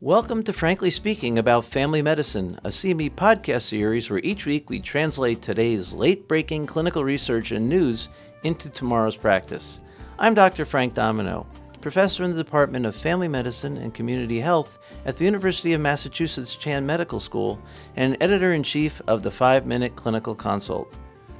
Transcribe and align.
Welcome 0.00 0.44
to 0.44 0.52
Frankly 0.52 0.90
Speaking 0.90 1.40
about 1.40 1.64
Family 1.64 2.02
Medicine, 2.02 2.56
a 2.62 2.68
CME 2.68 3.16
podcast 3.16 3.62
series 3.62 4.08
where 4.08 4.20
each 4.22 4.46
week 4.46 4.70
we 4.70 4.78
translate 4.78 5.42
today's 5.42 5.92
late 5.92 6.28
breaking 6.28 6.66
clinical 6.66 7.02
research 7.02 7.50
and 7.50 7.68
news 7.68 8.08
into 8.44 8.70
tomorrow's 8.70 9.16
practice. 9.16 9.80
I'm 10.20 10.34
Dr. 10.34 10.64
Frank 10.64 10.94
Domino, 10.94 11.48
professor 11.80 12.22
in 12.22 12.30
the 12.30 12.36
Department 12.36 12.86
of 12.86 12.94
Family 12.94 13.26
Medicine 13.26 13.76
and 13.76 13.92
Community 13.92 14.38
Health 14.38 14.78
at 15.04 15.16
the 15.16 15.24
University 15.24 15.72
of 15.72 15.80
Massachusetts 15.80 16.54
Chan 16.54 16.86
Medical 16.86 17.18
School 17.18 17.60
and 17.96 18.16
editor 18.20 18.52
in 18.52 18.62
chief 18.62 19.02
of 19.08 19.24
the 19.24 19.32
5 19.32 19.66
Minute 19.66 19.96
Clinical 19.96 20.36
Consult. 20.36 20.94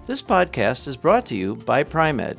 This 0.09 0.21
podcast 0.21 0.89
is 0.89 0.97
brought 0.97 1.27
to 1.27 1.37
you 1.37 1.55
by 1.55 1.85
Pri-Med. 1.85 2.39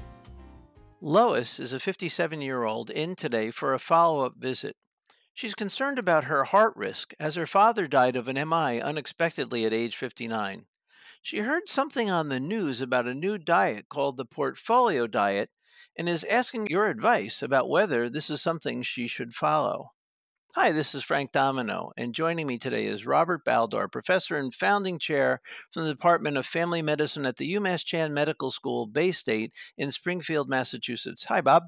Lois 1.00 1.62
is 1.62 1.72
a 1.72 1.80
57 1.80 2.42
year 2.42 2.66
old 2.66 2.90
in 2.90 3.16
today 3.16 3.52
for 3.52 3.74
a 3.74 3.80
follow 3.80 4.26
up 4.26 4.34
visit. 4.36 4.76
She's 5.40 5.56
concerned 5.56 5.98
about 5.98 6.26
her 6.26 6.44
heart 6.44 6.76
risk 6.76 7.14
as 7.18 7.36
her 7.36 7.48
father 7.48 7.88
died 7.88 8.18
of 8.18 8.28
an 8.28 8.36
MI 8.36 8.82
unexpectedly 8.82 9.64
at 9.64 9.74
age 9.74 9.96
59. 9.96 10.66
She 11.22 11.38
heard 11.38 11.70
something 11.70 12.12
on 12.12 12.28
the 12.28 12.42
news 12.42 12.82
about 12.82 13.08
a 13.08 13.14
new 13.14 13.38
diet 13.38 13.88
called 13.88 14.18
the 14.18 14.26
Portfolio 14.26 15.08
Diet 15.08 15.50
and 15.98 16.10
is 16.10 16.26
asking 16.26 16.68
your 16.68 16.88
advice 16.88 17.42
about 17.42 17.70
whether 17.70 18.10
this 18.10 18.30
is 18.30 18.42
something 18.42 18.84
she 18.84 19.08
should 19.08 19.34
follow. 19.34 19.94
Hi, 20.56 20.74
this 20.74 20.94
is 20.94 21.06
Frank 21.06 21.32
Domino, 21.32 21.92
and 21.96 22.14
joining 22.14 22.46
me 22.46 22.58
today 22.58 22.84
is 22.84 23.06
Robert 23.06 23.46
Baldor, 23.46 23.90
professor 23.90 24.36
and 24.36 24.54
founding 24.54 25.00
chair 25.00 25.40
from 25.72 25.86
the 25.86 25.94
Department 25.94 26.36
of 26.36 26.46
Family 26.46 26.82
Medicine 26.82 27.26
at 27.26 27.38
the 27.38 27.54
UMass 27.54 27.86
Chan 27.86 28.14
Medical 28.14 28.52
School, 28.52 28.90
Baystate 28.90 29.52
in 29.78 29.94
Springfield, 29.94 30.50
Massachusetts. 30.50 31.28
Hi, 31.30 31.40
Bob. 31.40 31.68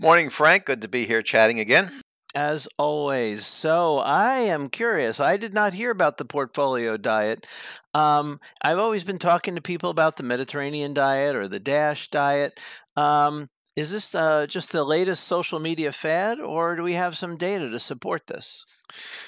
Morning, 0.00 0.30
Frank. 0.30 0.64
Good 0.64 0.82
to 0.82 0.88
be 0.88 1.06
here 1.06 1.22
chatting 1.22 1.60
again. 1.60 2.02
As 2.34 2.68
always. 2.78 3.46
So 3.46 3.98
I 3.98 4.38
am 4.40 4.68
curious. 4.68 5.18
I 5.18 5.36
did 5.38 5.54
not 5.54 5.72
hear 5.72 5.90
about 5.90 6.18
the 6.18 6.24
portfolio 6.24 6.96
diet. 6.96 7.46
Um, 7.94 8.38
I've 8.62 8.78
always 8.78 9.02
been 9.02 9.18
talking 9.18 9.54
to 9.54 9.62
people 9.62 9.90
about 9.90 10.16
the 10.16 10.22
Mediterranean 10.22 10.92
diet 10.94 11.34
or 11.36 11.48
the 11.48 11.58
DASH 11.58 12.08
diet. 12.10 12.60
Um, 12.96 13.48
is 13.78 13.92
this 13.92 14.12
uh, 14.12 14.44
just 14.48 14.72
the 14.72 14.82
latest 14.82 15.24
social 15.24 15.60
media 15.60 15.92
fad, 15.92 16.40
or 16.40 16.74
do 16.74 16.82
we 16.82 16.94
have 16.94 17.16
some 17.16 17.36
data 17.36 17.70
to 17.70 17.78
support 17.78 18.26
this? 18.26 18.64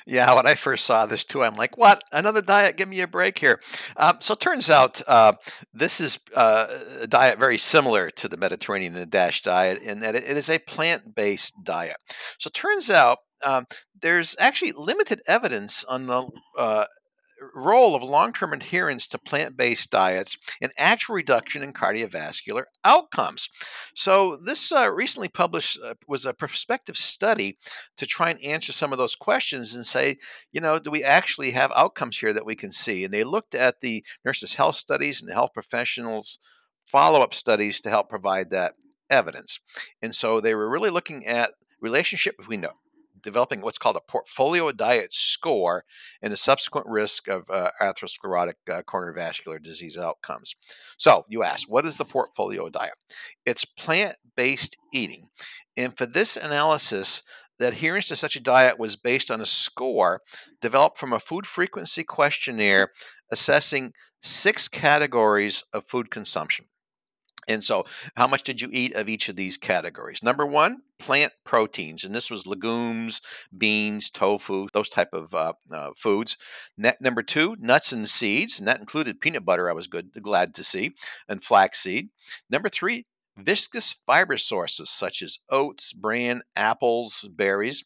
Yeah, 0.06 0.34
when 0.34 0.46
I 0.46 0.54
first 0.54 0.86
saw 0.86 1.06
this 1.06 1.24
too, 1.24 1.44
I'm 1.44 1.54
like, 1.54 1.78
"What? 1.78 2.02
Another 2.10 2.42
diet? 2.42 2.76
Give 2.76 2.88
me 2.88 3.00
a 3.00 3.06
break 3.06 3.38
here." 3.38 3.60
Um, 3.96 4.16
so 4.18 4.34
it 4.34 4.40
turns 4.40 4.68
out 4.68 5.00
uh, 5.06 5.34
this 5.72 6.00
is 6.00 6.18
uh, 6.34 6.66
a 7.00 7.06
diet 7.06 7.38
very 7.38 7.58
similar 7.58 8.10
to 8.10 8.28
the 8.28 8.36
Mediterranean 8.36 8.94
and 8.94 9.02
the 9.02 9.06
DASH 9.06 9.42
diet 9.42 9.82
in 9.82 10.00
that 10.00 10.16
it 10.16 10.24
is 10.24 10.50
a 10.50 10.58
plant-based 10.58 11.54
diet. 11.62 11.96
So 12.38 12.48
it 12.48 12.54
turns 12.54 12.90
out 12.90 13.18
um, 13.46 13.66
there's 14.00 14.34
actually 14.40 14.72
limited 14.72 15.20
evidence 15.28 15.84
on 15.84 16.08
the 16.08 16.28
uh, 16.58 16.86
role 17.54 17.94
of 17.94 18.02
long 18.02 18.32
term 18.32 18.52
adherence 18.52 19.06
to 19.08 19.18
plant 19.18 19.56
based 19.56 19.90
diets 19.90 20.36
in 20.60 20.70
actual 20.78 21.14
reduction 21.14 21.62
in 21.62 21.72
cardiovascular 21.72 22.64
outcomes. 22.84 23.48
So, 23.94 24.36
this 24.36 24.70
uh, 24.72 24.90
recently 24.92 25.28
published 25.28 25.78
uh, 25.82 25.94
was 26.06 26.26
a 26.26 26.34
prospective 26.34 26.96
study 26.96 27.56
to 27.96 28.06
try 28.06 28.30
and 28.30 28.44
answer 28.44 28.72
some 28.72 28.92
of 28.92 28.98
those 28.98 29.16
questions 29.16 29.74
and 29.74 29.86
say, 29.86 30.16
you 30.52 30.60
know, 30.60 30.78
do 30.78 30.90
we 30.90 31.02
actually 31.02 31.52
have 31.52 31.72
outcomes 31.76 32.18
here 32.18 32.32
that 32.32 32.46
we 32.46 32.54
can 32.54 32.72
see? 32.72 33.04
And 33.04 33.12
they 33.12 33.24
looked 33.24 33.54
at 33.54 33.80
the 33.80 34.04
nurses' 34.24 34.54
health 34.54 34.76
studies 34.76 35.20
and 35.20 35.30
the 35.30 35.34
health 35.34 35.52
professionals' 35.54 36.38
follow 36.84 37.20
up 37.20 37.34
studies 37.34 37.80
to 37.80 37.90
help 37.90 38.08
provide 38.08 38.50
that 38.50 38.74
evidence. 39.08 39.60
And 40.02 40.14
so 40.14 40.40
they 40.40 40.54
were 40.54 40.70
really 40.70 40.90
looking 40.90 41.26
at 41.26 41.52
relationship 41.80 42.36
between 42.36 42.60
the 42.60 42.72
developing 43.22 43.60
what's 43.60 43.78
called 43.78 43.96
a 43.96 44.00
portfolio 44.00 44.72
diet 44.72 45.12
score 45.12 45.84
and 46.22 46.32
the 46.32 46.36
subsequent 46.36 46.86
risk 46.86 47.28
of 47.28 47.44
uh, 47.50 47.70
atherosclerotic 47.80 48.54
uh, 48.70 48.82
coronary 48.82 49.14
vascular 49.14 49.58
disease 49.58 49.98
outcomes. 49.98 50.54
So, 50.98 51.24
you 51.28 51.42
asked, 51.42 51.66
what 51.68 51.86
is 51.86 51.96
the 51.96 52.04
portfolio 52.04 52.68
diet? 52.68 52.94
It's 53.46 53.64
plant 53.64 54.16
based 54.36 54.76
eating. 54.92 55.28
And 55.76 55.96
for 55.96 56.06
this 56.06 56.36
analysis, 56.36 57.22
the 57.58 57.68
adherence 57.68 58.08
to 58.08 58.16
such 58.16 58.36
a 58.36 58.40
diet 58.40 58.78
was 58.78 58.96
based 58.96 59.30
on 59.30 59.40
a 59.40 59.46
score 59.46 60.22
developed 60.62 60.96
from 60.96 61.12
a 61.12 61.20
food 61.20 61.46
frequency 61.46 62.02
questionnaire 62.02 62.90
assessing 63.30 63.92
six 64.22 64.66
categories 64.66 65.64
of 65.72 65.84
food 65.84 66.10
consumption. 66.10 66.66
And 67.50 67.64
so, 67.64 67.84
how 68.16 68.26
much 68.26 68.42
did 68.44 68.60
you 68.60 68.68
eat 68.72 68.94
of 68.94 69.08
each 69.08 69.28
of 69.28 69.36
these 69.36 69.58
categories? 69.58 70.22
Number 70.22 70.46
one, 70.46 70.82
plant 70.98 71.32
proteins, 71.44 72.04
and 72.04 72.14
this 72.14 72.30
was 72.30 72.46
legumes, 72.46 73.20
beans, 73.56 74.10
tofu, 74.10 74.68
those 74.72 74.88
type 74.88 75.12
of 75.12 75.34
uh, 75.34 75.54
uh, 75.72 75.90
foods. 75.96 76.36
Net, 76.78 76.98
number 77.00 77.22
two, 77.22 77.56
nuts 77.58 77.92
and 77.92 78.08
seeds, 78.08 78.58
and 78.58 78.68
that 78.68 78.80
included 78.80 79.20
peanut 79.20 79.44
butter. 79.44 79.68
I 79.68 79.72
was 79.72 79.88
good, 79.88 80.10
glad 80.22 80.54
to 80.54 80.64
see, 80.64 80.92
and 81.28 81.42
flaxseed. 81.42 82.10
Number 82.48 82.68
three, 82.68 83.06
viscous 83.36 83.92
fiber 84.06 84.36
sources 84.36 84.90
such 84.90 85.22
as 85.22 85.38
oats, 85.50 85.92
bran, 85.92 86.42
apples, 86.54 87.28
berries. 87.32 87.84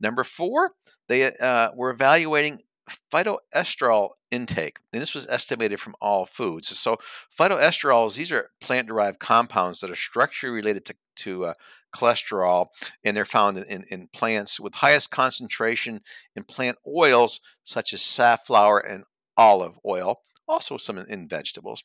Number 0.00 0.24
four, 0.24 0.70
they 1.08 1.32
uh, 1.40 1.70
were 1.74 1.90
evaluating 1.90 2.60
phytosterol 2.88 4.10
intake, 4.30 4.78
and 4.92 5.00
this 5.00 5.14
was 5.14 5.26
estimated 5.28 5.80
from 5.80 5.94
all 6.00 6.26
foods. 6.26 6.76
So, 6.76 6.98
phytosterols, 7.36 8.16
these 8.16 8.32
are 8.32 8.50
plant 8.60 8.88
derived 8.88 9.18
compounds 9.18 9.80
that 9.80 9.90
are 9.90 9.96
structurally 9.96 10.54
related 10.54 10.84
to, 10.86 10.94
to 11.16 11.44
uh, 11.46 11.54
cholesterol, 11.94 12.66
and 13.04 13.16
they're 13.16 13.24
found 13.24 13.56
in, 13.58 13.64
in, 13.64 13.84
in, 13.90 14.08
plants 14.08 14.58
with 14.58 14.74
highest 14.76 15.10
concentration 15.10 16.00
in 16.34 16.44
plant 16.44 16.76
oils 16.86 17.40
such 17.62 17.92
as 17.92 18.02
safflower 18.02 18.78
and 18.78 19.04
olive 19.36 19.78
oil, 19.86 20.20
also 20.48 20.76
some 20.76 20.98
in, 20.98 21.06
in 21.06 21.28
vegetables. 21.28 21.84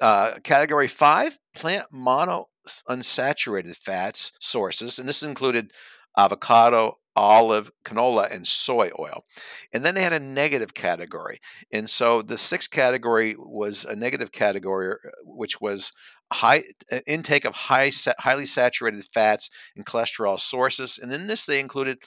Uh, 0.00 0.32
category 0.44 0.88
five, 0.88 1.38
plant 1.54 1.86
mono 1.90 2.48
unsaturated 2.88 3.76
fats 3.76 4.32
sources, 4.40 4.98
and 4.98 5.08
this 5.08 5.22
included 5.22 5.72
avocado, 6.16 6.98
olive, 7.16 7.70
canola, 7.84 8.30
and 8.30 8.46
soy 8.46 8.90
oil. 8.98 9.24
And 9.72 9.84
then 9.84 9.94
they 9.94 10.02
had 10.02 10.12
a 10.12 10.20
negative 10.20 10.74
category. 10.74 11.38
And 11.72 11.88
so 11.88 12.22
the 12.22 12.38
sixth 12.38 12.70
category 12.70 13.34
was 13.38 13.84
a 13.84 13.96
negative 13.96 14.30
category, 14.32 14.92
uh, 14.92 15.10
which 15.24 15.60
was 15.60 15.92
high 16.32 16.64
uh, 16.92 16.98
intake 17.06 17.44
of 17.44 17.54
high, 17.54 17.90
highly 18.18 18.46
saturated 18.46 19.04
fats 19.04 19.50
and 19.74 19.86
cholesterol 19.86 20.38
sources. 20.38 20.98
And 20.98 21.12
in 21.12 21.26
this, 21.26 21.46
they 21.46 21.58
included 21.58 21.98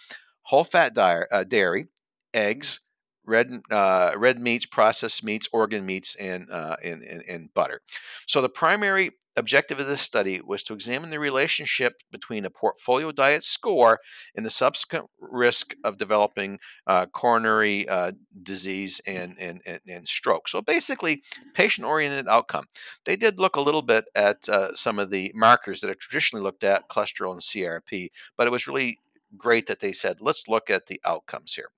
whole 0.44 0.64
fat 0.64 0.98
uh, 0.98 1.44
dairy, 1.44 1.88
eggs, 2.34 2.82
red 3.30 3.62
uh, 3.72 4.12
red 4.16 4.40
meats, 4.40 4.66
processed 4.66 5.24
meats, 5.24 5.48
organ 5.54 5.86
meats, 5.86 6.16
and, 6.16 6.50
uh, 6.52 6.76
and, 6.84 7.04
and, 7.04 7.24
and 7.28 7.54
butter. 7.54 7.82
So 8.28 8.42
the 8.42 8.50
primary 8.50 9.12
objective 9.38 9.80
of 9.80 9.88
this 9.88 10.02
study 10.02 10.42
was 10.46 10.64
to 10.64 10.74
examine 10.74 11.10
the 11.10 11.20
relationship 11.20 12.02
between 12.12 12.46
a 12.46 12.50
portfolio 12.50 13.12
diet 13.12 13.44
score 13.44 14.00
and 14.36 14.46
the 14.46 14.50
subsequent 14.50 15.06
risk 15.20 15.74
of 15.84 15.98
developing 15.98 16.60
uh, 16.86 17.06
coronary 17.06 17.88
uh, 17.88 18.12
disease 18.44 19.00
and, 19.08 19.38
and, 19.40 19.62
and, 19.66 19.80
and, 19.88 20.08
stroke. 20.08 20.50
So 20.50 20.62
basically, 20.62 21.22
patient 21.54 21.88
oriented 21.88 22.28
outcome. 22.28 22.66
They 23.06 23.16
did 23.16 23.40
look 23.40 23.56
a 23.56 23.62
little 23.62 23.82
bit 23.82 24.06
at 24.14 24.50
uh, 24.50 24.74
some 24.74 25.00
of 25.00 25.10
the 25.10 25.32
markers 25.34 25.82
that 25.82 25.90
are 25.90 25.96
traditionally 25.96 26.44
looked 26.44 26.64
at, 26.64 26.90
cholesterol 26.90 27.32
and 27.32 27.42
CRP, 27.42 28.10
but 28.36 28.46
it 28.46 28.52
was 28.52 28.68
really 28.68 28.98
great 29.38 29.68
that 29.68 29.80
they 29.80 29.94
said, 29.94 30.18
let's 30.20 30.48
look 30.48 30.70
at 30.70 30.88
the 30.88 31.00
outcomes 31.06 31.54
here. 31.54 31.70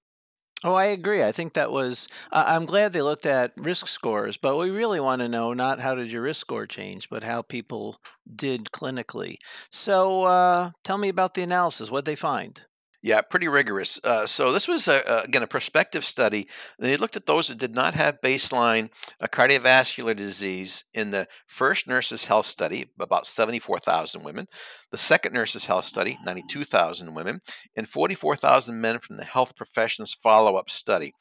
Oh, 0.64 0.74
I 0.74 0.86
agree. 0.86 1.24
I 1.24 1.32
think 1.32 1.54
that 1.54 1.72
was. 1.72 2.08
I'm 2.32 2.66
glad 2.66 2.94
they 2.94 3.02
looked 3.04 3.28
at 3.28 3.54
risk 3.58 3.86
scores, 3.88 4.38
but 4.38 4.58
we 4.58 4.70
really 4.72 5.00
want 5.00 5.22
to 5.22 5.28
know 5.30 5.54
not 5.54 5.80
how 5.80 5.94
did 5.96 6.12
your 6.12 6.24
risk 6.24 6.42
score 6.42 6.66
change, 6.66 7.10
but 7.10 7.22
how 7.24 7.44
people 7.44 8.02
did 8.36 8.66
clinically. 8.72 9.38
So, 9.72 10.24
uh, 10.24 10.72
tell 10.84 10.98
me 10.98 11.10
about 11.10 11.34
the 11.36 11.44
analysis. 11.44 11.92
What 11.92 12.06
they 12.06 12.16
find? 12.16 12.60
Yeah, 13.04 13.22
pretty 13.22 13.48
rigorous. 13.48 14.00
Uh, 14.04 14.28
so 14.28 14.52
this 14.52 14.68
was 14.68 14.88
a, 14.88 15.02
a, 15.08 15.22
again 15.24 15.42
a 15.42 15.48
prospective 15.48 16.06
study. 16.06 16.48
They 16.78 16.98
looked 16.98 17.16
at 17.16 17.26
those 17.26 17.48
that 17.48 17.58
did 17.58 17.74
not 17.74 17.96
have 17.96 18.22
baseline 18.22 18.92
uh, 19.20 19.26
cardiovascular 19.26 20.16
disease 20.16 20.86
in 20.94 21.09
the 21.09 21.28
first 21.48 21.88
nurses' 21.88 22.26
health 22.26 22.46
study, 22.46 22.92
about 23.00 23.26
seventy-four 23.26 23.80
thousand 23.80 24.24
women. 24.24 24.46
The 24.92 24.98
second 24.98 25.34
nurses' 25.34 25.66
health 25.66 25.86
study, 25.86 26.20
ninety-two 26.24 26.64
thousand 26.64 27.16
women, 27.16 27.40
and 27.76 27.90
forty-four 27.90 28.36
thousand 28.36 28.80
men 28.80 29.00
from 29.00 29.18
the 29.18 29.26
health 29.26 29.56
professions 29.56 30.14
follow-up 30.14 30.70
study. 30.70 31.14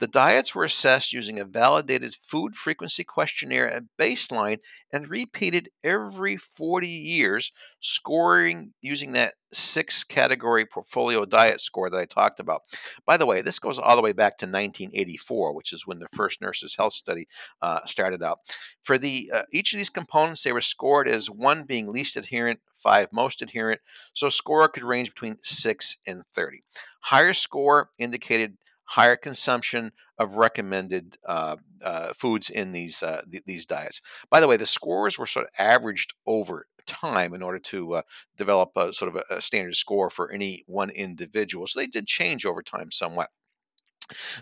The 0.00 0.08
diets 0.08 0.54
were 0.54 0.64
assessed 0.64 1.14
using 1.14 1.40
a 1.40 1.46
validated 1.46 2.14
food 2.14 2.56
frequency 2.56 3.04
questionnaire 3.04 3.70
at 3.70 3.84
baseline 3.98 4.58
and 4.92 5.08
repeated 5.08 5.70
every 5.82 6.36
forty 6.36 6.88
years, 6.88 7.52
scoring 7.80 8.74
using 8.82 9.12
that 9.12 9.32
six 9.52 10.04
category 10.04 10.64
portfolio 10.64 11.24
diet 11.24 11.60
score 11.60 11.90
that 11.90 11.98
I 11.98 12.04
talked 12.04 12.40
about. 12.40 12.62
By 13.06 13.16
the 13.16 13.26
way, 13.26 13.40
this 13.40 13.58
goes 13.58 13.78
all 13.78 13.96
the 13.96 14.02
way 14.02 14.12
back 14.12 14.38
to 14.38 14.46
1984, 14.46 15.54
which 15.54 15.72
is 15.72 15.86
when 15.86 15.98
the 15.98 16.08
first 16.08 16.40
Nurses 16.40 16.76
Health 16.76 16.92
Study 16.92 17.26
uh, 17.60 17.80
started 17.84 18.22
out. 18.22 18.38
For 18.82 18.98
the 18.98 19.30
uh, 19.34 19.42
each 19.52 19.72
of 19.72 19.78
these 19.78 19.90
components, 19.90 20.42
they 20.42 20.52
were 20.52 20.60
scored 20.60 21.08
as 21.08 21.30
one 21.30 21.64
being 21.64 21.92
least 21.92 22.16
adherent, 22.16 22.60
five 22.74 23.08
most 23.12 23.42
adherent. 23.42 23.80
So 24.12 24.28
score 24.28 24.66
could 24.68 24.84
range 24.84 25.10
between 25.10 25.38
six 25.42 25.98
and 26.06 26.24
30. 26.34 26.62
Higher 27.00 27.32
score 27.32 27.90
indicated 27.98 28.56
higher 28.84 29.16
consumption 29.16 29.92
of 30.18 30.36
recommended 30.36 31.16
uh, 31.26 31.56
uh, 31.82 32.12
foods 32.12 32.50
in 32.50 32.72
these 32.72 33.02
uh, 33.02 33.22
th- 33.30 33.44
these 33.46 33.66
diets. 33.66 34.02
By 34.30 34.40
the 34.40 34.48
way, 34.48 34.56
the 34.56 34.66
scores 34.66 35.18
were 35.18 35.26
sort 35.26 35.46
of 35.46 35.52
averaged 35.58 36.14
over 36.26 36.66
time 36.92 37.34
in 37.34 37.42
order 37.42 37.58
to 37.58 37.94
uh, 37.94 38.02
develop 38.36 38.70
a 38.76 38.92
sort 38.92 39.14
of 39.14 39.22
a, 39.30 39.36
a 39.36 39.40
standard 39.40 39.76
score 39.76 40.10
for 40.10 40.30
any 40.30 40.62
one 40.66 40.90
individual. 40.90 41.66
So 41.66 41.80
they 41.80 41.86
did 41.86 42.06
change 42.06 42.44
over 42.46 42.62
time 42.62 42.90
somewhat. 42.92 43.30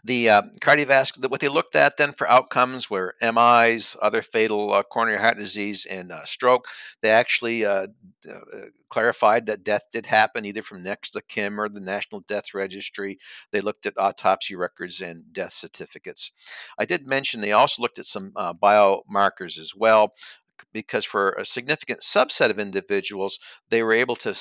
The 0.05 0.31
uh, 0.31 0.43
cardiovascular, 0.61 1.31
what 1.31 1.41
they 1.41 1.49
looked 1.49 1.77
at 1.77 1.97
then 1.97 2.13
for 2.13 2.29
outcomes 2.29 2.91
were 2.91 3.15
MIs, 3.21 3.97
other 4.03 4.23
fatal 4.23 4.73
uh, 4.73 4.83
coronary 4.83 5.21
heart 5.21 5.39
disease, 5.39 5.87
and 5.87 6.11
uh, 6.11 6.25
stroke. 6.25 6.67
They 7.03 7.11
actually 7.11 7.65
uh, 7.65 7.89
uh, 8.29 8.39
clarified 8.89 9.47
that 9.47 9.65
death 9.65 9.83
did 9.93 10.07
happen 10.07 10.45
either 10.45 10.63
from 10.63 10.83
next 10.83 11.11
to 11.11 11.23
kin 11.23 11.59
or 11.59 11.69
the 11.69 11.81
National 11.81 12.21
Death 12.21 12.55
Registry. 12.55 13.19
They 13.53 13.61
looked 13.61 13.87
at 13.87 13.99
autopsy 13.99 14.57
records 14.57 15.01
and 15.01 15.33
death 15.33 15.53
certificates. 15.53 16.33
I 16.79 16.85
did 16.85 17.07
mention 17.07 17.41
they 17.41 17.53
also 17.53 17.83
looked 17.83 17.99
at 17.99 18.07
some 18.07 18.33
uh, 18.37 18.53
biomarkers 18.53 19.59
as 19.59 19.75
well 19.77 20.13
because 20.73 21.05
for 21.05 21.33
a 21.33 21.45
significant 21.45 22.01
subset 22.01 22.51
of 22.51 22.59
individuals, 22.59 23.39
they 23.69 23.83
were 23.83 23.93
able 23.93 24.17
to 24.17 24.35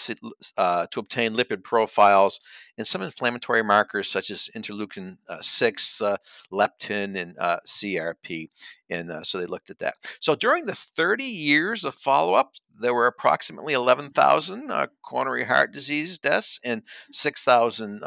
uh, 0.57 0.87
to 0.91 0.99
obtain 0.99 1.35
lipid 1.35 1.63
profiles 1.63 2.39
and 2.77 2.87
some 2.87 3.01
inflammatory 3.01 3.63
markers 3.63 4.09
such 4.09 4.29
as 4.29 4.49
interleukin 4.55 5.17
uh, 5.27 5.41
six, 5.41 6.01
uh, 6.01 6.17
leptin, 6.51 7.19
and 7.19 7.35
uh, 7.39 7.59
CRP. 7.67 8.49
And 8.89 9.11
uh, 9.11 9.23
so 9.23 9.37
they 9.37 9.45
looked 9.45 9.69
at 9.69 9.79
that. 9.79 9.95
So 10.19 10.35
during 10.35 10.65
the 10.65 10.75
30 10.75 11.23
years 11.23 11.83
of 11.83 11.93
follow 11.93 12.33
up, 12.33 12.53
there 12.79 12.93
were 12.93 13.07
approximately 13.07 13.73
11,000 13.73 14.71
uh, 14.71 14.87
coronary 15.03 15.43
heart 15.43 15.73
disease 15.73 16.17
deaths 16.17 16.59
and 16.63 16.83
6,000 17.11 18.01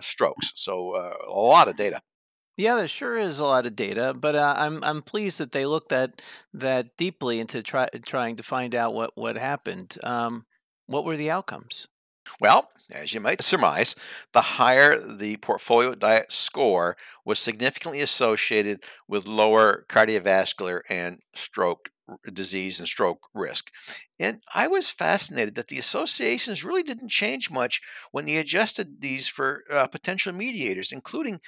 strokes. 0.00 0.52
So 0.54 0.94
a 0.96 1.32
lot 1.32 1.68
of 1.68 1.76
data. 1.76 2.02
Yeah, 2.58 2.74
there 2.74 2.88
sure 2.88 3.16
is 3.16 3.38
a 3.38 3.46
lot 3.46 3.64
of 3.64 3.74
data, 3.74 4.12
but 4.12 4.34
uh, 4.34 4.54
I'm 4.58 4.84
I'm 4.84 5.00
pleased 5.00 5.38
that 5.38 5.52
they 5.52 5.64
looked 5.64 5.92
at 5.92 6.20
that 6.52 6.96
deeply 6.98 7.40
into 7.40 7.62
try, 7.62 7.88
trying 8.04 8.36
to 8.36 8.42
find 8.42 8.74
out 8.74 8.92
what 8.94 9.16
what 9.16 9.36
happened. 9.38 9.96
Um, 10.02 10.44
what 10.86 11.04
were 11.06 11.16
the 11.16 11.30
outcomes? 11.30 11.88
Well, 12.40 12.70
as 12.90 13.14
you 13.14 13.20
might 13.20 13.42
surmise, 13.42 13.94
the 14.32 14.42
higher 14.42 14.98
the 14.98 15.36
portfolio 15.38 15.94
diet 15.94 16.30
score 16.30 16.96
was 17.24 17.38
significantly 17.38 18.00
associated 18.00 18.82
with 19.06 19.26
lower 19.26 19.86
cardiovascular 19.88 20.80
and 20.88 21.20
stroke 21.34 21.90
disease 22.32 22.78
and 22.78 22.88
stroke 22.88 23.28
risk. 23.34 23.70
And 24.18 24.42
I 24.54 24.66
was 24.66 24.90
fascinated 24.90 25.54
that 25.54 25.68
the 25.68 25.78
associations 25.78 26.64
really 26.64 26.82
didn't 26.82 27.10
change 27.10 27.50
much 27.50 27.80
when 28.10 28.26
he 28.26 28.36
adjusted 28.36 29.00
these 29.00 29.28
for 29.28 29.64
uh, 29.70 29.86
potential 29.86 30.32
mediators, 30.32 30.92
including 30.92 31.40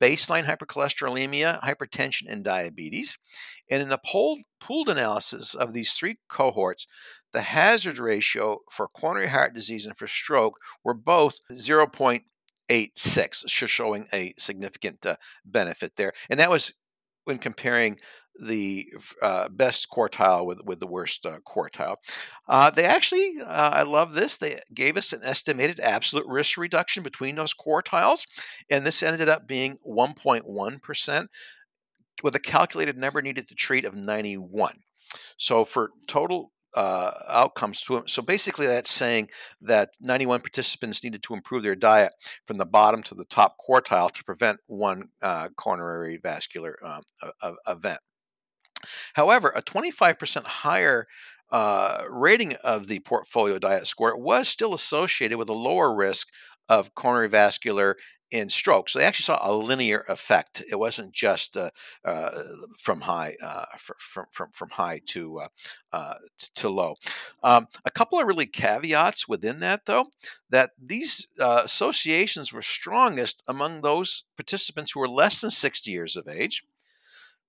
baseline 0.00 0.44
hypercholesterolemia, 0.44 1.60
hypertension, 1.60 2.28
and 2.28 2.44
diabetes. 2.44 3.16
And 3.70 3.82
in 3.82 3.88
the 3.88 4.00
pooled 4.60 4.88
analysis 4.88 5.54
of 5.54 5.72
these 5.72 5.92
three 5.94 6.18
cohorts, 6.28 6.86
the 7.32 7.42
hazard 7.42 7.98
ratio 7.98 8.58
for 8.70 8.88
coronary 8.88 9.28
heart 9.28 9.54
disease 9.54 9.86
and 9.86 9.96
for 9.96 10.06
stroke 10.06 10.58
were 10.84 10.94
both 10.94 11.40
0.86, 11.50 13.48
showing 13.48 14.06
a 14.12 14.34
significant 14.36 15.04
uh, 15.06 15.16
benefit 15.44 15.96
there. 15.96 16.12
And 16.28 16.38
that 16.38 16.50
was 16.50 16.74
when 17.24 17.38
comparing 17.38 17.98
the 18.40 18.86
uh, 19.20 19.48
best 19.48 19.88
quartile 19.90 20.46
with 20.46 20.64
with 20.64 20.80
the 20.80 20.86
worst 20.86 21.24
uh, 21.26 21.38
quartile. 21.46 21.96
Uh, 22.48 22.70
they 22.70 22.84
actually, 22.84 23.36
uh, 23.40 23.70
I 23.72 23.82
love 23.82 24.14
this. 24.14 24.36
They 24.36 24.58
gave 24.74 24.96
us 24.96 25.12
an 25.12 25.20
estimated 25.22 25.80
absolute 25.80 26.26
risk 26.26 26.56
reduction 26.56 27.02
between 27.02 27.36
those 27.36 27.54
quartiles, 27.54 28.26
and 28.70 28.86
this 28.86 29.02
ended 29.02 29.28
up 29.28 29.46
being 29.46 29.78
1.1 29.86 30.82
percent, 30.82 31.30
with 32.22 32.34
a 32.34 32.40
calculated 32.40 32.96
number 32.96 33.22
needed 33.22 33.48
to 33.48 33.54
treat 33.54 33.84
of 33.84 33.94
91. 33.94 34.80
So 35.36 35.64
for 35.64 35.90
total 36.06 36.52
uh, 36.74 37.12
outcomes 37.28 37.82
to 37.82 38.02
So 38.06 38.22
basically, 38.22 38.66
that's 38.66 38.90
saying 38.90 39.28
that 39.60 39.90
91 40.00 40.40
participants 40.40 41.04
needed 41.04 41.22
to 41.24 41.34
improve 41.34 41.62
their 41.62 41.76
diet 41.76 42.12
from 42.46 42.56
the 42.56 42.64
bottom 42.64 43.02
to 43.04 43.14
the 43.14 43.26
top 43.26 43.56
quartile 43.58 44.10
to 44.10 44.24
prevent 44.24 44.58
one 44.66 45.08
uh, 45.20 45.48
coronary 45.56 46.16
vascular 46.16 46.78
um, 46.82 47.02
event. 47.68 47.98
However, 49.14 49.52
a 49.54 49.62
25% 49.62 50.44
higher 50.44 51.06
uh, 51.50 52.04
rating 52.08 52.54
of 52.64 52.86
the 52.86 53.00
portfolio 53.00 53.58
diet 53.58 53.86
score 53.86 54.16
was 54.16 54.48
still 54.48 54.72
associated 54.72 55.38
with 55.38 55.48
a 55.48 55.54
lower 55.54 55.94
risk 55.94 56.28
of 56.68 56.94
coronary 56.94 57.28
vascular 57.28 57.96
in 58.32 58.48
stroke. 58.48 58.88
So 58.88 58.98
they 58.98 59.04
actually 59.04 59.24
saw 59.24 59.38
a 59.42 59.52
linear 59.52 60.04
effect. 60.08 60.62
It 60.68 60.78
wasn't 60.78 61.12
just 61.12 61.56
uh, 61.56 61.70
uh, 62.04 62.30
from 62.78 63.02
high 63.02 63.36
uh, 63.44 63.66
from, 63.76 64.26
from 64.32 64.48
from 64.52 64.70
high 64.70 65.00
to 65.08 65.40
uh, 65.40 65.48
uh, 65.92 66.14
to 66.54 66.68
low. 66.70 66.96
Um, 67.42 67.68
a 67.84 67.90
couple 67.90 68.18
of 68.18 68.26
really 68.26 68.46
caveats 68.46 69.28
within 69.28 69.60
that, 69.60 69.84
though, 69.84 70.06
that 70.48 70.70
these 70.82 71.28
uh, 71.38 71.62
associations 71.64 72.52
were 72.52 72.62
strongest 72.62 73.44
among 73.46 73.82
those 73.82 74.24
participants 74.36 74.92
who 74.92 75.00
were 75.00 75.08
less 75.08 75.42
than 75.42 75.50
60 75.50 75.90
years 75.90 76.16
of 76.16 76.26
age 76.26 76.64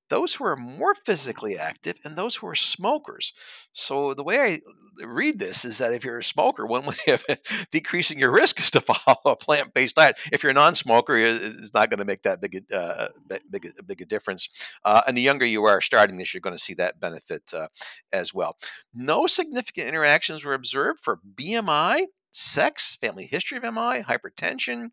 those 0.09 0.35
who 0.35 0.45
are 0.45 0.55
more 0.55 0.93
physically 0.95 1.57
active 1.57 1.97
and 2.03 2.15
those 2.15 2.35
who 2.35 2.47
are 2.47 2.55
smokers. 2.55 3.33
So 3.73 4.13
the 4.13 4.23
way 4.23 4.39
I 4.39 4.59
read 5.05 5.39
this 5.39 5.65
is 5.65 5.77
that 5.79 5.93
if 5.93 6.03
you're 6.03 6.19
a 6.19 6.23
smoker, 6.23 6.65
one 6.65 6.85
way 7.07 7.13
of 7.13 7.25
decreasing 7.71 8.19
your 8.19 8.31
risk 8.31 8.59
is 8.59 8.71
to 8.71 8.81
follow 8.81 9.19
a 9.25 9.35
plant-based 9.35 9.95
diet. 9.95 10.19
If 10.31 10.43
you're 10.43 10.51
a 10.51 10.53
non-smoker, 10.53 11.15
it's 11.17 11.73
not 11.73 11.89
going 11.89 11.99
to 11.99 12.05
make 12.05 12.23
that 12.23 12.41
big 12.41 12.63
a, 12.71 12.77
uh, 12.77 13.07
big, 13.49 13.71
big 13.85 14.01
a 14.01 14.05
difference. 14.05 14.47
Uh, 14.83 15.01
and 15.07 15.17
the 15.17 15.21
younger 15.21 15.45
you 15.45 15.63
are 15.65 15.81
starting 15.81 16.17
this, 16.17 16.33
you're 16.33 16.41
going 16.41 16.55
to 16.55 16.63
see 16.63 16.73
that 16.75 16.99
benefit 16.99 17.53
uh, 17.53 17.67
as 18.11 18.33
well. 18.33 18.57
No 18.93 19.27
significant 19.27 19.87
interactions 19.87 20.43
were 20.43 20.53
observed 20.53 20.99
for 21.01 21.19
BMI 21.35 22.05
sex, 22.33 22.95
family 22.95 23.27
history 23.27 23.57
of 23.57 23.63
MI, 23.63 24.01
hypertension, 24.01 24.89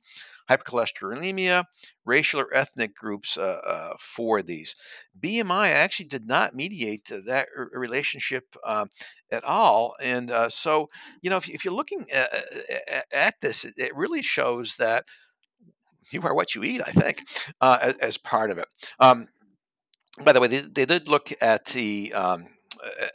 hypercholesterolemia, 0.49 1.65
racial 2.05 2.41
or 2.41 2.55
ethnic 2.55 2.95
groups 2.95 3.39
uh, 3.39 3.61
uh, 3.67 3.95
for 3.99 4.43
these. 4.43 4.77
BMI 5.19 5.69
actually 5.69 6.07
did 6.07 6.27
not 6.27 6.55
mediate 6.55 7.11
that 7.27 7.49
relationship 7.73 8.57
uh, 8.65 8.87
at 9.33 9.43
all. 9.43 9.97
And 10.03 10.31
uh, 10.31 10.51
so, 10.51 10.91
you 11.23 11.31
know, 11.31 11.39
if, 11.39 11.49
if 11.49 11.65
you're 11.65 11.75
looking 11.75 12.07
at, 12.15 12.29
at 13.13 13.35
this, 13.41 13.65
it, 13.65 13.97
really 13.97 14.23
shows 14.23 14.77
that 14.77 15.05
you 16.13 16.23
are 16.23 16.35
what 16.35 16.55
you 16.55 16.63
eat, 16.63 16.83
I 16.87 16.91
think, 16.93 17.25
uh, 17.61 17.79
as, 17.81 17.97
as, 17.97 18.19
part 18.19 18.51
of 18.51 18.59
it. 18.59 18.67
Um, 18.99 19.29
by 20.23 20.33
the 20.33 20.41
way, 20.41 20.49
they, 20.49 20.61
they, 20.61 20.87
did 20.87 21.09
look 21.09 21.33
at 21.41 21.67
the 21.67 22.13
um, 22.15 22.49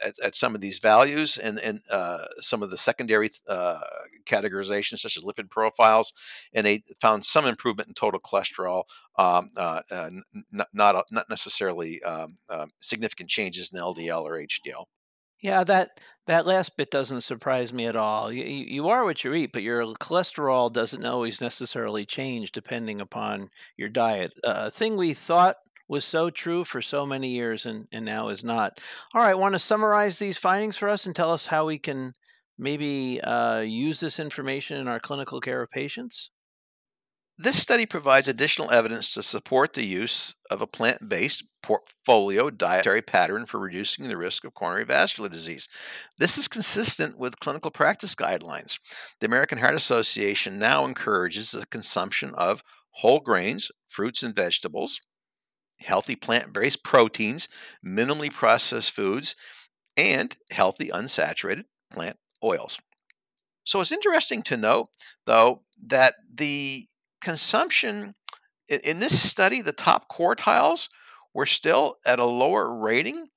at, 0.04 0.14
at, 0.24 0.34
some 0.34 0.54
of 0.54 0.60
these 0.60 0.78
values 0.78 1.38
and, 1.38 1.58
and 1.58 1.80
uh, 1.90 2.24
some 2.40 2.62
of 2.62 2.70
the 2.70 2.76
secondary 2.76 3.30
uh, 3.48 3.80
categorizations, 4.24 4.98
such 4.98 5.16
as 5.16 5.24
lipid 5.24 5.50
profiles, 5.50 6.12
and 6.52 6.66
they 6.66 6.82
found 7.00 7.24
some 7.24 7.46
improvement 7.46 7.88
in 7.88 7.94
total 7.94 8.20
cholesterol, 8.20 8.84
um, 9.18 9.50
uh, 9.56 9.80
uh 9.90 10.10
not, 10.50 10.68
not, 10.72 11.04
not 11.10 11.30
necessarily 11.30 12.02
um, 12.02 12.36
um 12.48 12.70
significant 12.80 13.30
changes 13.30 13.70
in 13.72 13.78
LDL 13.78 14.22
or 14.22 14.38
HDL. 14.38 14.84
Yeah, 15.40 15.64
that 15.64 16.00
that 16.26 16.46
last 16.46 16.76
bit 16.76 16.90
doesn't 16.90 17.20
surprise 17.20 17.72
me 17.72 17.86
at 17.86 17.96
all. 17.96 18.32
You, 18.32 18.44
you 18.44 18.88
are 18.88 19.04
what 19.04 19.22
you 19.22 19.32
eat, 19.34 19.52
but 19.52 19.62
your 19.62 19.84
cholesterol 19.94 20.72
doesn't 20.72 21.04
always 21.04 21.40
necessarily 21.40 22.04
change 22.04 22.52
depending 22.52 23.00
upon 23.00 23.50
your 23.76 23.88
diet. 23.88 24.32
Uh, 24.42 24.64
a 24.66 24.70
thing 24.70 24.96
we 24.96 25.14
thought 25.14 25.56
was 25.88 26.04
so 26.04 26.30
true 26.30 26.64
for 26.64 26.82
so 26.82 27.06
many 27.06 27.28
years 27.28 27.66
and, 27.66 27.86
and 27.92 28.04
now 28.04 28.28
is 28.28 28.42
not. 28.42 28.80
All 29.14 29.22
right, 29.22 29.38
want 29.38 29.54
to 29.54 29.58
summarize 29.58 30.18
these 30.18 30.38
findings 30.38 30.76
for 30.76 30.88
us 30.88 31.06
and 31.06 31.14
tell 31.14 31.32
us 31.32 31.46
how 31.46 31.66
we 31.66 31.78
can 31.78 32.14
maybe 32.58 33.20
uh, 33.20 33.60
use 33.60 34.00
this 34.00 34.18
information 34.18 34.78
in 34.78 34.88
our 34.88 35.00
clinical 35.00 35.40
care 35.40 35.62
of 35.62 35.70
patients? 35.70 36.30
This 37.38 37.60
study 37.60 37.84
provides 37.84 38.28
additional 38.28 38.70
evidence 38.70 39.12
to 39.12 39.22
support 39.22 39.74
the 39.74 39.84
use 39.84 40.34
of 40.50 40.62
a 40.62 40.66
plant 40.66 41.06
based 41.06 41.44
portfolio 41.62 42.48
dietary 42.48 43.02
pattern 43.02 43.44
for 43.44 43.60
reducing 43.60 44.08
the 44.08 44.16
risk 44.16 44.44
of 44.44 44.54
coronary 44.54 44.86
vascular 44.86 45.28
disease. 45.28 45.68
This 46.18 46.38
is 46.38 46.48
consistent 46.48 47.18
with 47.18 47.38
clinical 47.38 47.70
practice 47.70 48.14
guidelines. 48.14 48.78
The 49.20 49.26
American 49.26 49.58
Heart 49.58 49.74
Association 49.74 50.58
now 50.58 50.86
encourages 50.86 51.50
the 51.50 51.66
consumption 51.66 52.32
of 52.36 52.62
whole 52.92 53.20
grains, 53.20 53.70
fruits, 53.84 54.22
and 54.22 54.34
vegetables, 54.34 55.00
healthy 55.80 56.16
plant 56.16 56.52
based 56.52 56.82
proteins, 56.82 57.48
minimally 57.84 58.32
processed 58.32 58.92
foods, 58.92 59.36
and 59.96 60.36
healthy 60.50 60.88
unsaturated 60.88 61.64
plant 61.90 62.16
oils. 62.42 62.78
So 63.64 63.80
it's 63.80 63.92
interesting 63.92 64.42
to 64.42 64.56
note, 64.56 64.88
though, 65.24 65.62
that 65.86 66.14
the 66.32 66.86
consumption 67.20 68.14
in, 68.68 68.80
in 68.80 68.98
this 69.00 69.20
study, 69.20 69.62
the 69.62 69.72
top 69.72 70.08
quartiles 70.08 70.88
were 71.34 71.46
still 71.46 71.96
at 72.06 72.18
a 72.18 72.24
lower 72.24 72.74
rating 72.74 73.28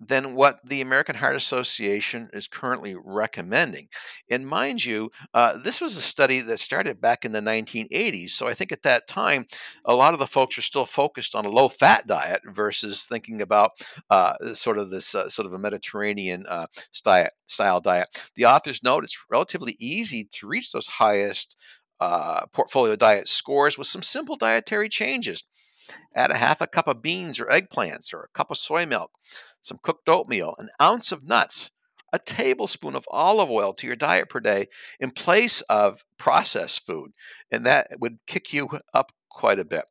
than 0.00 0.34
what 0.34 0.60
the 0.64 0.80
American 0.80 1.16
Heart 1.16 1.36
Association 1.36 2.28
is 2.32 2.48
currently 2.48 2.94
recommending. 3.02 3.88
And 4.30 4.46
mind 4.46 4.84
you, 4.84 5.10
uh, 5.34 5.58
this 5.62 5.80
was 5.80 5.96
a 5.96 6.00
study 6.00 6.40
that 6.40 6.58
started 6.58 7.00
back 7.00 7.24
in 7.24 7.32
the 7.32 7.40
1980s. 7.40 8.30
So 8.30 8.46
I 8.46 8.54
think 8.54 8.72
at 8.72 8.82
that 8.82 9.08
time, 9.08 9.46
a 9.84 9.94
lot 9.94 10.14
of 10.14 10.20
the 10.20 10.26
folks 10.26 10.56
are 10.58 10.62
still 10.62 10.86
focused 10.86 11.34
on 11.34 11.44
a 11.44 11.50
low 11.50 11.68
fat 11.68 12.06
diet 12.06 12.42
versus 12.46 13.06
thinking 13.06 13.42
about 13.42 13.72
uh, 14.10 14.54
sort 14.54 14.78
of 14.78 14.90
this 14.90 15.14
uh, 15.14 15.28
sort 15.28 15.46
of 15.46 15.52
a 15.52 15.58
Mediterranean 15.58 16.44
uh, 16.48 16.66
style, 16.92 17.28
style 17.46 17.80
diet. 17.80 18.30
The 18.36 18.46
authors 18.46 18.82
note 18.82 19.04
it's 19.04 19.24
relatively 19.30 19.76
easy 19.80 20.28
to 20.32 20.46
reach 20.46 20.72
those 20.72 20.86
highest 20.86 21.56
uh, 22.00 22.46
portfolio 22.52 22.94
diet 22.96 23.26
scores 23.28 23.76
with 23.76 23.88
some 23.88 24.02
simple 24.02 24.36
dietary 24.36 24.88
changes. 24.88 25.42
Add 26.14 26.30
a 26.30 26.36
half 26.36 26.60
a 26.60 26.66
cup 26.66 26.88
of 26.88 27.02
beans 27.02 27.40
or 27.40 27.46
eggplants 27.46 28.12
or 28.12 28.22
a 28.22 28.36
cup 28.36 28.50
of 28.50 28.58
soy 28.58 28.86
milk 28.86 29.10
some 29.60 29.78
cooked 29.82 30.08
oatmeal, 30.08 30.54
an 30.58 30.68
ounce 30.80 31.12
of 31.12 31.24
nuts, 31.24 31.70
a 32.12 32.18
tablespoon 32.18 32.96
of 32.96 33.04
olive 33.10 33.50
oil 33.50 33.72
to 33.74 33.86
your 33.86 33.96
diet 33.96 34.28
per 34.28 34.40
day 34.40 34.66
in 34.98 35.10
place 35.10 35.60
of 35.62 36.04
processed 36.18 36.86
food. 36.86 37.12
And 37.52 37.66
that 37.66 37.88
would 38.00 38.18
kick 38.26 38.52
you 38.52 38.68
up 38.94 39.12
quite 39.28 39.58
a 39.58 39.64
bit. 39.64 39.84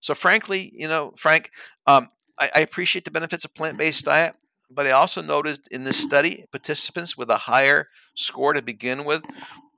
So, 0.00 0.14
frankly, 0.14 0.72
you 0.74 0.88
know, 0.88 1.12
Frank, 1.16 1.50
um, 1.86 2.08
I, 2.38 2.50
I 2.56 2.60
appreciate 2.60 3.04
the 3.04 3.10
benefits 3.10 3.44
of 3.44 3.54
plant 3.54 3.78
based 3.78 4.04
diet. 4.04 4.34
But 4.72 4.86
I 4.86 4.92
also 4.92 5.20
noticed 5.20 5.66
in 5.72 5.82
this 5.82 5.96
study, 5.96 6.44
participants 6.52 7.16
with 7.16 7.28
a 7.28 7.36
higher 7.36 7.88
score 8.14 8.52
to 8.52 8.62
begin 8.62 9.04
with 9.04 9.24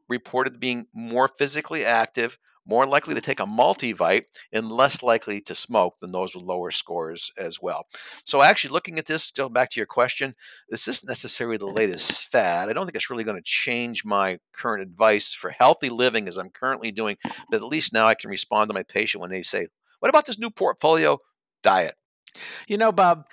reported 0.07 0.61
being 0.61 0.87
more 0.93 1.29
physically 1.29 1.83
active, 1.83 2.37
more 2.67 2.87
likely 2.87 3.15
to 3.15 3.21
take 3.21 3.41
a 3.41 3.47
multivite 3.47 4.25
and 4.53 4.71
less 4.71 5.03
likely 5.03 5.41
to 5.41 5.55
smoke 5.55 5.99
than 6.01 6.13
those 6.13 6.35
with 6.35 6.45
lower 6.45 6.71
scores 6.71 7.31
as 7.39 7.61
well. 7.61 7.87
So, 8.25 8.43
actually, 8.43 8.73
looking 8.73 8.99
at 8.99 9.07
this, 9.07 9.25
still 9.25 9.49
back 9.49 9.71
to 9.71 9.81
your 9.81 9.87
question, 9.87 10.35
this 10.69 10.89
isn't 10.89 11.09
necessarily 11.09 11.57
the 11.57 11.67
latest 11.67 12.29
fad. 12.29 12.69
I 12.69 12.73
don't 12.73 12.87
think 12.87 12.97
it's 12.97 13.11
really 13.11 13.25
going 13.25 13.37
to 13.37 13.43
change 13.45 14.05
my 14.05 14.39
current 14.53 14.83
advice 14.83 15.35
for 15.35 15.51
healthy 15.51 15.91
living 15.91 16.29
as 16.29 16.39
I'm 16.39 16.51
currently 16.51 16.93
doing, 16.93 17.17
but 17.51 17.57
at 17.57 17.67
least 17.67 17.93
now 17.93 18.07
I 18.07 18.15
can 18.15 18.31
respond 18.31 18.69
to 18.71 18.75
my 18.75 18.83
patient 18.85 19.21
when 19.21 19.31
they 19.31 19.43
say, 19.43 19.69
What 20.01 20.09
about 20.09 20.27
this 20.27 20.39
new 20.39 20.51
portfolio 20.51 21.19
diet? 21.63 21.95
You 22.69 22.79
know, 22.79 22.93
Bob, 22.93 23.27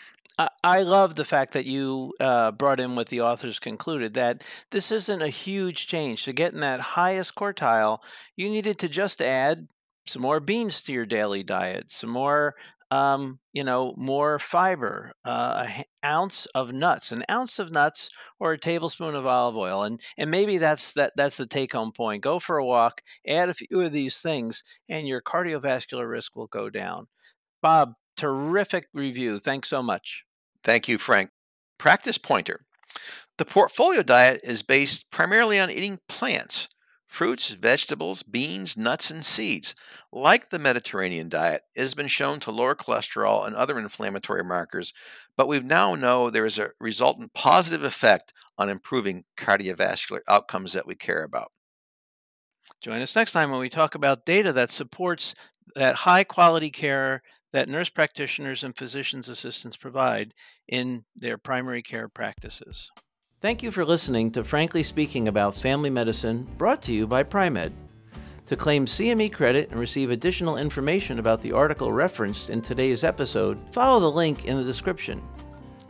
I 0.63 0.83
love 0.83 1.15
the 1.15 1.25
fact 1.25 1.51
that 1.53 1.65
you 1.65 2.13
uh, 2.19 2.51
brought 2.51 2.79
in 2.79 2.95
what 2.95 3.09
the 3.09 3.19
authors 3.21 3.59
concluded 3.59 4.13
that 4.13 4.43
this 4.71 4.89
isn't 4.91 5.21
a 5.21 5.27
huge 5.27 5.87
change. 5.87 6.23
To 6.23 6.33
get 6.33 6.53
in 6.53 6.61
that 6.61 6.79
highest 6.79 7.35
quartile, 7.35 7.99
you 8.37 8.47
needed 8.49 8.79
to 8.79 8.87
just 8.89 9.21
add 9.21 9.67
some 10.07 10.21
more 10.21 10.39
beans 10.39 10.81
to 10.83 10.93
your 10.93 11.05
daily 11.05 11.43
diet, 11.43 11.91
some 11.91 12.09
more, 12.09 12.55
um, 12.89 13.39
you 13.51 13.65
know, 13.65 13.93
more 13.97 14.39
fiber, 14.39 15.11
uh, 15.25 15.67
an 15.67 15.83
ounce 16.05 16.45
of 16.55 16.71
nuts, 16.71 17.11
an 17.11 17.25
ounce 17.29 17.59
of 17.59 17.71
nuts, 17.73 18.09
or 18.39 18.53
a 18.53 18.57
tablespoon 18.57 19.15
of 19.15 19.25
olive 19.25 19.57
oil, 19.57 19.83
and 19.83 19.99
and 20.17 20.31
maybe 20.31 20.57
that's 20.57 20.93
that 20.93 21.11
that's 21.17 21.35
the 21.37 21.47
take 21.47 21.73
home 21.73 21.91
point. 21.91 22.23
Go 22.23 22.39
for 22.39 22.57
a 22.57 22.65
walk, 22.65 23.01
add 23.27 23.49
a 23.49 23.53
few 23.53 23.81
of 23.81 23.91
these 23.91 24.21
things, 24.21 24.63
and 24.87 25.05
your 25.07 25.21
cardiovascular 25.21 26.09
risk 26.09 26.35
will 26.37 26.47
go 26.47 26.69
down. 26.69 27.07
Bob, 27.61 27.93
terrific 28.17 28.87
review. 28.93 29.39
Thanks 29.39 29.69
so 29.69 29.83
much. 29.83 30.25
Thank 30.63 30.87
you, 30.87 30.97
Frank. 30.97 31.29
Practice 31.77 32.17
pointer. 32.17 32.65
The 33.37 33.45
portfolio 33.45 34.03
diet 34.03 34.41
is 34.43 34.63
based 34.63 35.09
primarily 35.11 35.59
on 35.59 35.71
eating 35.71 35.99
plants, 36.09 36.67
fruits, 37.07 37.49
vegetables, 37.49 38.21
beans, 38.21 38.75
nuts, 38.75 39.09
and 39.09 39.23
seeds. 39.23 39.75
Like 40.11 40.49
the 40.49 40.59
Mediterranean 40.59 41.29
diet, 41.29 41.61
it 41.75 41.79
has 41.79 41.93
been 41.93 42.07
shown 42.07 42.39
to 42.41 42.51
lower 42.51 42.75
cholesterol 42.75 43.47
and 43.47 43.55
other 43.55 43.79
inflammatory 43.79 44.43
markers, 44.43 44.93
but 45.37 45.47
we 45.47 45.59
now 45.59 45.95
know 45.95 46.29
there 46.29 46.45
is 46.45 46.59
a 46.59 46.71
resultant 46.79 47.33
positive 47.33 47.83
effect 47.83 48.33
on 48.57 48.67
improving 48.67 49.23
cardiovascular 49.37 50.19
outcomes 50.27 50.73
that 50.73 50.85
we 50.85 50.95
care 50.95 51.23
about. 51.23 51.51
Join 52.81 53.01
us 53.01 53.15
next 53.15 53.31
time 53.31 53.51
when 53.51 53.59
we 53.59 53.69
talk 53.69 53.95
about 53.95 54.25
data 54.25 54.53
that 54.53 54.69
supports 54.69 55.33
that 55.75 55.95
high 55.95 56.23
quality 56.23 56.69
care 56.69 57.23
that 57.53 57.69
nurse 57.69 57.89
practitioners 57.89 58.63
and 58.63 58.77
physician's 58.77 59.29
assistants 59.29 59.77
provide 59.77 60.33
in 60.67 61.03
their 61.15 61.37
primary 61.37 61.81
care 61.81 62.07
practices. 62.07 62.91
Thank 63.41 63.63
you 63.63 63.71
for 63.71 63.85
listening 63.85 64.31
to 64.31 64.43
Frankly 64.43 64.83
Speaking 64.83 65.27
About 65.27 65.55
Family 65.55 65.89
Medicine, 65.89 66.43
brought 66.57 66.81
to 66.83 66.91
you 66.91 67.07
by 67.07 67.23
Pri-Med. 67.23 67.73
To 68.47 68.55
claim 68.55 68.85
CME 68.85 69.31
credit 69.31 69.69
and 69.71 69.79
receive 69.79 70.09
additional 70.09 70.57
information 70.57 71.19
about 71.19 71.41
the 71.41 71.51
article 71.51 71.93
referenced 71.93 72.49
in 72.49 72.61
today's 72.61 73.03
episode, 73.03 73.57
follow 73.71 73.99
the 73.99 74.11
link 74.11 74.45
in 74.45 74.57
the 74.57 74.63
description. 74.63 75.21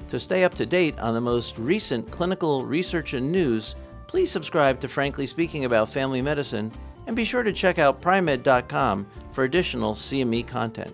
To 0.09 0.19
stay 0.19 0.43
up 0.43 0.53
to 0.55 0.65
date 0.65 0.99
on 0.99 1.13
the 1.13 1.21
most 1.21 1.57
recent 1.57 2.11
clinical 2.11 2.65
research 2.65 3.13
and 3.13 3.31
news, 3.31 3.75
please 4.07 4.29
subscribe 4.29 4.79
to 4.81 4.87
Frankly 4.87 5.25
Speaking 5.25 5.65
About 5.65 5.89
Family 5.89 6.21
Medicine 6.21 6.71
and 7.07 7.15
be 7.15 7.23
sure 7.23 7.43
to 7.43 7.53
check 7.53 7.79
out 7.79 8.01
pri-med.com 8.01 9.05
for 9.31 9.45
additional 9.45 9.95
CME 9.95 10.45
content. 10.45 10.93